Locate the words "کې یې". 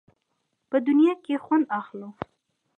1.23-1.41